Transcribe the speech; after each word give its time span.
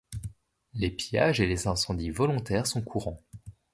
Les 0.73 0.89
pillages 0.89 1.41
et 1.41 1.45
les 1.45 1.67
incendies 1.67 2.09
volontaires 2.09 2.65
sont 2.65 2.81
courants. 2.81 3.21